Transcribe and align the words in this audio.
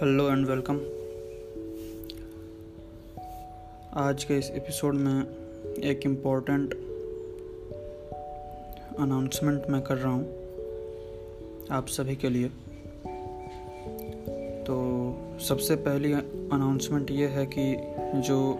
Hello 0.00 0.30
and 0.30 0.46
welcome 0.46 0.76
आज 3.92 4.24
के 4.24 4.38
इस 4.38 4.50
एपिसोड 4.50 4.94
में 4.94 5.22
एक 5.84 6.00
इम्पोर्टेंट 6.04 6.74
अनाउंसमेंट 8.98 9.62
मैं 9.68 9.82
कर 9.82 9.96
रहा 9.96 10.12
हूँ 10.12 10.26
आप 11.70 11.86
सभी 11.88 12.16
के 12.16 12.28
लिए। 12.28 12.48
तो 14.62 15.14
सबसे 15.40 15.76
पहली 15.76 16.12
अनाउंसमेंट 16.12 17.10
ये 17.10 17.26
है 17.26 17.46
कि 17.46 17.76
जो 18.20 18.58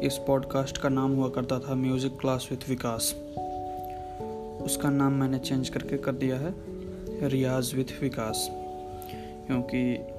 इस 0.00 0.20
पॉडकास्ट 0.26 0.78
का 0.78 0.88
नाम 0.88 1.16
हुआ 1.16 1.28
करता 1.28 1.58
था 1.58 1.74
म्यूज़िक 1.74 2.18
क्लास 2.20 2.48
विथ 2.50 2.68
विकास 2.68 3.14
उसका 4.62 4.90
नाम 4.90 5.12
मैंने 5.12 5.38
चेंज 5.38 5.68
करके 5.68 5.98
कर 5.98 6.12
दिया 6.12 6.36
है 6.36 6.54
रियाज 7.28 7.74
विथ 7.74 8.02
विकास 8.02 8.48
क्योंकि 9.46 10.12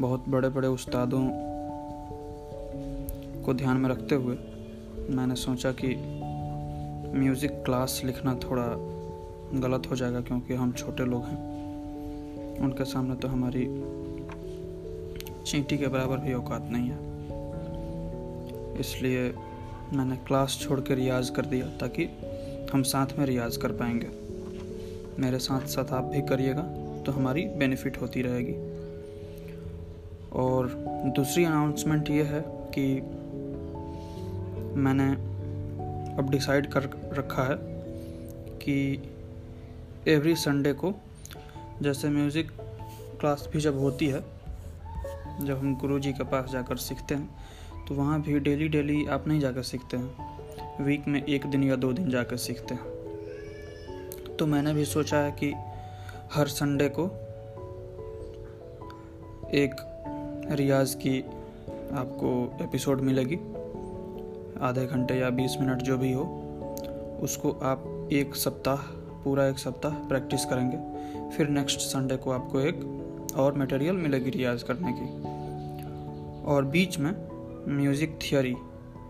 बहुत 0.00 0.24
बड़े 0.28 0.48
बड़े 0.48 0.68
उस्तादों 0.68 1.20
को 3.44 3.54
ध्यान 3.54 3.76
में 3.76 3.88
रखते 3.90 4.14
हुए 4.14 4.36
मैंने 5.10 5.34
सोचा 5.34 5.72
कि 5.72 5.94
म्यूज़िक 7.18 7.62
क्लास 7.64 8.00
लिखना 8.04 8.34
थोड़ा 8.34 8.66
गलत 9.60 9.90
हो 9.90 9.96
जाएगा 9.96 10.20
क्योंकि 10.20 10.54
हम 10.54 10.72
छोटे 10.72 11.04
लोग 11.04 11.24
हैं। 11.24 12.58
उनके 12.58 12.84
सामने 12.84 13.14
तो 13.14 13.28
हमारी 13.28 13.64
चींटी 15.44 15.78
के 15.78 15.88
बराबर 15.88 16.16
भी 16.16 16.32
औकात 16.32 16.68
नहीं 16.70 16.90
है। 16.90 16.98
इसलिए 18.80 19.34
मैंने 19.92 20.16
क्लास 20.16 20.58
छोड़ 20.62 20.80
के 20.80 20.94
रियाज 20.94 21.30
कर 21.30 21.46
दिया 21.46 21.66
ताकि 21.66 22.04
हम 22.72 22.82
साथ 22.82 23.18
में 23.18 23.26
रियाज 23.26 23.56
कर 23.56 23.72
पाएँगे। 23.72 24.08
मेरे 25.22 25.38
साथ 25.38 25.66
साथ 25.66 25.92
आप 25.92 26.04
भी 26.04 26.20
करिएगा 26.22 26.62
तो 27.06 27.12
हमारी 27.12 27.44
बेनिफिट 27.58 28.00
होती 28.00 28.22
रहेगी। 28.22 28.54
और 30.32 30.68
दूसरी 31.16 31.44
अनाउंसमेंट 31.44 32.10
ये 32.10 32.22
है 32.22 32.44
कि 32.46 32.86
मैंने 34.80 35.12
अब 36.18 36.28
डिसाइड 36.30 36.66
कर 36.66 36.82
रखा 37.12 37.42
है 37.42 37.56
कि 38.58 39.02
एवरी 40.08 40.34
संडे 40.36 40.72
को 40.72 40.92
जैसे 41.82 42.08
म्यूज़िक 42.08 42.50
क्लास 43.20 43.48
भी 43.52 43.60
जब 43.60 43.78
होती 43.78 44.06
है, 44.06 44.20
जब 45.40 45.58
हम 45.58 45.76
गुरु 45.76 45.98
जी 45.98 46.12
के 46.12 46.24
पास 46.24 46.50
जाकर 46.50 46.76
सीखते 46.76 47.14
हैं 47.14 47.84
तो 47.88 47.94
वहाँ 47.94 48.20
भी 48.22 48.38
डेली 48.40 48.68
डेली 48.68 49.06
आप 49.06 49.28
नहीं 49.28 49.40
जाकर 49.40 49.62
सीखते 49.62 49.96
हैं। 49.96 50.84
वीक 50.84 51.08
में 51.08 51.22
एक 51.24 51.46
दिन 51.46 51.64
या 51.64 51.76
दो 51.76 51.92
दिन 51.92 52.10
जाकर 52.10 52.36
सीखते 52.36 52.74
हैं। 52.74 54.36
तो 54.36 54.46
मैंने 54.46 54.74
भी 54.74 54.84
सोचा 54.84 55.18
है 55.18 55.32
कि 55.32 55.52
हर 56.32 56.48
संडे 56.48 56.88
को 56.88 57.06
एक 59.54 59.89
रियाज 60.50 60.94
की 60.94 61.20
आपको 61.92 62.58
एपिसोड 62.62 63.00
मिलेगी। 63.00 63.36
आधे 64.60 64.86
घंटे 64.86 65.14
या 65.14 65.30
बीस 65.30 65.56
मिनट 65.60 65.82
जो 65.82 65.98
भी 65.98 66.12
हो, 66.12 66.22
उसको 67.22 67.50
आप 67.50 68.08
एक 68.12 68.34
सप्ताह, 68.34 68.76
पूरा 69.24 69.46
एक 69.46 69.58
सप्ताह 69.58 69.94
प्रैक्टिस 69.94 70.44
करेंगे। 70.44 70.76
फिर 71.36 71.48
नेक्स्ट 71.48 71.80
संडे 71.80 72.16
को 72.16 72.30
आपको 72.30 72.60
एक 72.60 72.80
और 73.36 73.58
मटेरियल 73.58 73.94
मिलेगी 73.94 74.30
रियाज 74.30 74.62
करने 74.62 74.92
की। 74.92 75.08
और 76.44 76.64
बीच 76.64 76.98
में 76.98 77.12
म्यूज़िक 77.68 78.18
थियोरी, 78.22 78.56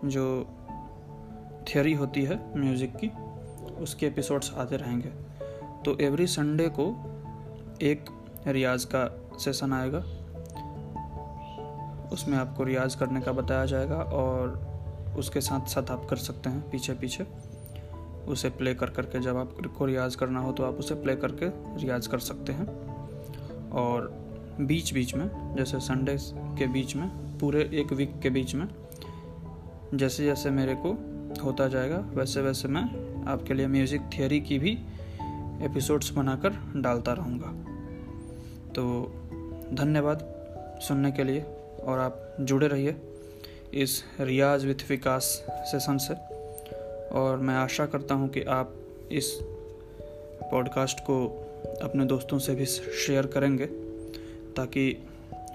जो 0.05 0.47
थियोरी 1.67 1.93
होती 1.93 2.23
है 2.23 2.59
म्यूज़िक 2.59 2.95
की, 2.95 3.11
उसके 3.83 4.05
एपिसोड्स 4.05 4.53
आते 4.57 4.77
रहेंगे। 4.77 5.09
तो 5.85 5.97
एवरी 6.01 6.27
संडे 6.27 6.69
को 6.69 6.85
एक 7.81 8.05
रियाज 8.47 8.85
का 8.85 9.21
सेशन 9.39 9.73
आएगा। 9.73 10.03
उसमें 12.11 12.37
आपको 12.37 12.63
रियाज 12.63 12.95
करने 12.95 13.21
का 13.21 13.31
बताया 13.31 13.65
जाएगा 13.65 13.95
और 13.95 14.59
उसके 15.17 15.41
साथ 15.41 15.67
साथ 15.67 15.91
आप 15.91 16.05
कर 16.05 16.15
सकते 16.15 16.49
हैं 16.49 16.69
पीछे 16.69 16.93
पीछे। 16.93 17.25
उसे 18.27 18.49
प्ले 18.49 18.73
कर 18.73 18.89
करके 18.89 19.19
जब 19.19 19.37
आपको 19.37 19.85
रियाज 19.85 20.15
करना 20.15 20.39
हो 20.39 20.51
तो 20.51 20.63
आप 20.63 20.73
उसे 20.73 20.95
प्ले 20.95 21.15
करके 21.15 21.47
रियाज 21.81 22.07
कर 22.07 22.19
सकते 22.19 22.53
हैं। 22.53 22.67
और 23.69 24.09
बीच 24.61 24.93
बीच 24.93 25.15
में, 25.15 25.55
जैसे 25.55 25.79
संडे 25.79 26.17
के 26.57 26.67
बीच 26.67 26.95
में, 26.95 27.09
पूरे 27.39 27.69
एक 27.73 27.93
वीक 27.93 28.19
के 28.19 28.29
बीच 28.29 28.55
में, 28.55 28.67
जैसे 29.93 30.25
जैसे 30.25 30.49
मेरे 30.49 30.75
को 30.75 30.91
होता 31.43 31.67
जाएगा, 31.67 31.97
वैसे 31.97 32.41
वैसे 32.41 32.67
मैं 32.67 32.83
आपके 33.27 33.53
लिए 33.53 33.67
म्यूज़िक 33.67 34.01
थियोरी 34.17 34.39
की 34.41 34.59
भी 34.59 34.71
एपिसोड्स 35.65 36.11
बनाकर 36.11 36.57
डालता 36.75 37.13
रहूँगा। 37.13 37.51
तो 38.73 38.83
धन्यवाद 39.73 40.27
सुनने 40.81 41.11
के 41.11 41.23
लिए। 41.23 41.45
और 41.83 41.99
आप 41.99 42.35
जुड़े 42.39 42.67
रहिए 42.67 42.95
इस 43.73 44.03
रियाज 44.19 44.65
विथ 44.65 44.89
विकास 44.89 45.45
सेशन 45.49 45.97
से। 45.97 46.13
और 47.09 47.37
मैं 47.37 47.55
आशा 47.55 47.85
करता 47.85 48.15
हूँ 48.15 48.29
कि 48.29 48.41
आप 48.41 48.73
इस 49.11 49.39
पॉडकास्ट 50.51 50.99
को 50.99 51.47
अपने 51.81 52.05
दोस्तों 52.05 52.39
से 52.39 52.55
भी 52.55 52.65
शेयर 52.65 53.25
करेंगे 53.25 53.65
ताकि 54.55 55.03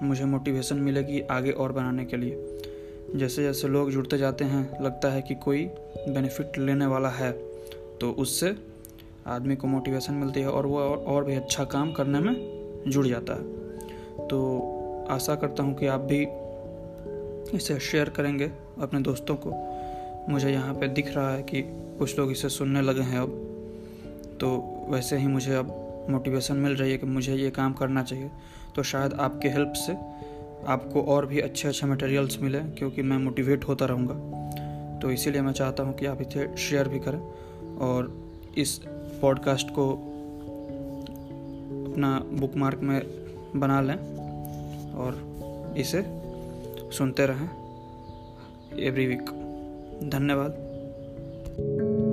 मुझे 0.03 0.25
मोटिवेशन 0.25 0.75
मिलेगी 0.75 1.21
आगे 1.21 1.51
और 1.51 1.71
बनाने 1.71 2.05
के 2.05 2.17
लिए। 2.17 2.59
जैसे 3.15 3.43
जैसे 3.43 3.67
लोग 3.67 3.91
जुड़ते 3.91 4.17
जाते 4.17 4.45
हैं 4.45 4.83
लगता 4.83 5.09
है 5.09 5.21
कि 5.21 5.35
कोई 5.35 5.65
बेनिफिट 6.09 6.57
लेने 6.57 6.85
वाला 6.85 7.09
है 7.09 7.31
तो 8.01 8.11
उससे 8.11 8.55
आदमी 9.27 9.55
को 9.55 9.67
मोटिवेशन 9.67 10.13
मिलती 10.13 10.39
है 10.39 10.49
और 10.49 10.65
वो 10.65 10.79
और, 10.79 10.97
और 10.97 11.23
भी 11.23 11.35
अच्छा 11.35 11.63
काम 11.63 11.91
करने 11.91 12.19
में 12.19 12.35
जुड़ 12.87 13.07
जाता 13.07 13.33
है। 13.33 13.43
तो 14.27 14.37
आशा 15.09 15.35
करता 15.35 15.63
हूँ 15.63 15.75
कि 15.75 15.87
आप 15.87 15.99
भी 16.01 16.21
इसे 17.57 17.79
शेयर 17.79 18.09
करेंगे 18.09 18.51
अपने 18.81 18.99
दोस्तों 18.99 19.35
को। 19.35 19.51
मुझे 20.29 20.51
यहाँ 20.51 20.73
पे 20.73 20.87
दिख 20.87 21.15
रहा 21.15 21.31
है 21.31 21.43
कि 21.43 21.61
कुछ 21.99 22.17
लोग 22.19 22.31
इसे 22.31 22.49
सुनने 22.49 22.81
लगे 22.81 23.01
हैं 23.01 23.19
अब। 23.19 23.29
तो 24.41 24.49
वैसे 24.89 25.17
ही 25.17 25.27
मुझे 25.27 25.53
अब 25.55 26.07
मोटिवेशन 26.09 26.55
मिल 26.55 26.75
रही 26.75 26.91
है 26.91 26.97
कि 26.97 27.05
मुझे 27.05 27.35
ये 27.35 27.49
काम 27.49 27.73
करना 27.73 28.03
चाहिए। 28.03 28.29
तो 28.75 28.83
शायद 28.83 29.13
आपके 29.13 29.49
हेल्प 29.49 29.73
से 29.75 29.93
आपको 30.67 31.01
और 31.01 31.25
भी 31.25 31.39
अच्छे 31.39 31.67
अच्छे 31.67 31.87
मटेरियल्स 31.87 32.39
मिले, 32.41 32.59
क्योंकि 32.59 33.01
मैं 33.01 33.17
मोटिवेट 33.17 33.67
होता 33.67 33.85
रहूँगा। 33.85 34.99
तो 34.99 35.11
इसीलिए 35.11 35.41
मैं 35.41 35.53
चाहता 35.53 35.83
हूँ 35.83 35.93
कि 35.93 36.05
आप 36.05 36.21
इसे 36.21 36.47
शेयर 36.57 36.87
भी 36.87 36.99
करें 36.99 37.19
और 37.77 38.13
इस 38.57 38.79
पॉडकास्ट 39.21 39.69
को 39.69 39.91
अपना 41.91 42.19
बुक 42.31 42.55
मार्क 42.55 42.79
में 42.79 43.01
बना 43.55 43.81
लें। 43.81 43.95
और 44.97 45.73
इसे 45.77 46.03
सुनते 46.91 47.25
रहें। 47.25 47.49
Every 48.79 49.07
week. 49.07 49.25
धन्यवाद। 50.03 52.06